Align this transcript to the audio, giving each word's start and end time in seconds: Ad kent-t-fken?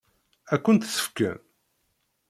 Ad 0.53 0.59
kent-t-fken? 0.63 1.39